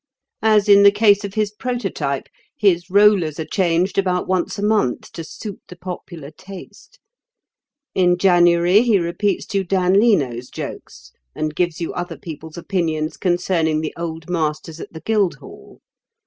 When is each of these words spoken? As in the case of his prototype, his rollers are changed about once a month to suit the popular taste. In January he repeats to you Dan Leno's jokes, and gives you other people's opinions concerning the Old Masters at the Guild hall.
As 0.41 0.67
in 0.67 0.81
the 0.81 0.89
case 0.91 1.23
of 1.23 1.35
his 1.35 1.51
prototype, 1.51 2.27
his 2.57 2.89
rollers 2.89 3.39
are 3.39 3.45
changed 3.45 3.99
about 3.99 4.27
once 4.27 4.57
a 4.57 4.63
month 4.63 5.11
to 5.11 5.23
suit 5.23 5.61
the 5.67 5.75
popular 5.75 6.31
taste. 6.31 6.97
In 7.93 8.17
January 8.17 8.81
he 8.81 8.97
repeats 8.97 9.45
to 9.45 9.59
you 9.59 9.63
Dan 9.63 9.93
Leno's 9.99 10.49
jokes, 10.49 11.11
and 11.35 11.53
gives 11.53 11.79
you 11.79 11.93
other 11.93 12.17
people's 12.17 12.57
opinions 12.57 13.15
concerning 13.15 13.81
the 13.81 13.93
Old 13.95 14.27
Masters 14.27 14.79
at 14.79 14.91
the 14.91 15.01
Guild 15.01 15.35
hall. 15.35 15.81